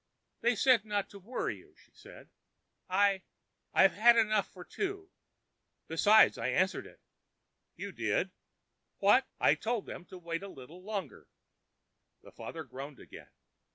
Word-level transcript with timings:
"They 0.39 0.55
said 0.55 0.83
not 0.83 1.11
to 1.11 1.19
worry 1.19 1.57
you," 1.59 1.75
she 1.77 1.91
said. 1.93 2.31
"I—I've 2.89 3.93
had 3.93 4.17
enough 4.17 4.51
for 4.51 4.65
two. 4.65 5.11
Besides, 5.87 6.39
I 6.39 6.47
answered 6.47 6.87
it." 6.87 6.99
"You 7.75 7.91
did! 7.91 8.31
What——?" 8.97 9.27
"I 9.39 9.53
told 9.53 9.85
them 9.85 10.05
to 10.05 10.17
wait 10.17 10.41
a 10.41 10.47
little 10.47 10.81
longer." 10.81 11.27
The 12.23 12.31
father 12.31 12.63
groaned 12.63 12.99
again. 12.99 13.29